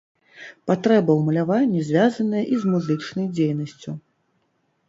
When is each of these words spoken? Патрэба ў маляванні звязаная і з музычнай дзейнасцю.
Патрэба 0.69 1.11
ў 1.15 1.21
маляванні 1.27 1.83
звязаная 1.89 2.41
і 2.57 2.65
з 2.65 2.73
музычнай 2.77 3.27
дзейнасцю. 3.37 3.91